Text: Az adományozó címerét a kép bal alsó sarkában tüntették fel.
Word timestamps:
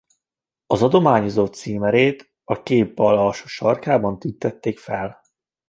Az 0.65 0.81
adományozó 0.83 1.45
címerét 1.45 2.33
a 2.43 2.63
kép 2.63 2.95
bal 2.95 3.17
alsó 3.17 3.45
sarkában 3.45 4.19
tüntették 4.19 4.77
fel. 4.77 5.21